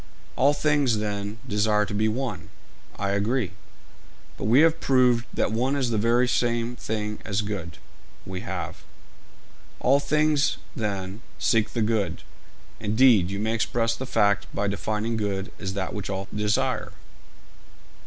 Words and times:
'All 0.35 0.53
things, 0.55 0.97
then, 0.97 1.37
desire 1.47 1.85
to 1.85 1.93
be 1.93 2.07
one.' 2.07 2.49
'I 2.97 3.09
agree.' 3.11 3.51
'But 4.35 4.45
we 4.45 4.61
have 4.61 4.79
proved 4.79 5.27
that 5.31 5.51
one 5.51 5.75
is 5.75 5.91
the 5.91 5.99
very 5.99 6.27
same 6.27 6.75
thing 6.75 7.19
as 7.23 7.43
good.' 7.43 7.77
'We 8.25 8.39
have.' 8.41 8.83
'All 9.79 9.99
things, 9.99 10.57
then, 10.75 11.21
seek 11.37 11.73
the 11.73 11.83
good; 11.83 12.23
indeed, 12.79 13.29
you 13.29 13.37
may 13.37 13.53
express 13.53 13.95
the 13.95 14.07
fact 14.07 14.47
by 14.55 14.67
defining 14.67 15.17
good 15.17 15.51
as 15.59 15.73
that 15.75 15.93
which 15.93 16.09
all 16.09 16.27
desire.' 16.35 16.93